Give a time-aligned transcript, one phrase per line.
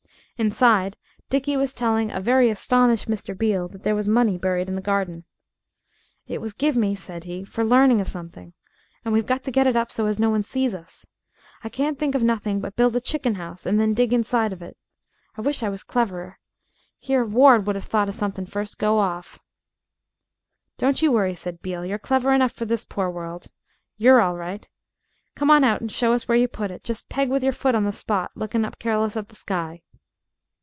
[0.37, 0.97] Inside
[1.29, 3.37] Dickie was telling a very astonished Mr.
[3.37, 5.23] Beale that there was money buried in the garden.
[6.25, 8.53] "It was give me," said he, "for learning of something
[9.05, 11.05] and we've got to get it up so as no one sees us.
[11.63, 14.63] I can't think of nothing but build a chicken house and then dig inside of
[14.63, 14.77] it.
[15.37, 16.39] I wish I was cleverer.
[16.97, 19.37] Here Ward would have thought of something first go off."
[20.79, 23.51] "Don't you worry," said Beale; "you're clever enough for this poor world.
[23.95, 24.67] You're all right.
[25.35, 26.83] Come on out and show us where you put it.
[26.83, 29.83] Just peg with yer foot on the spot, looking up careless at the sky."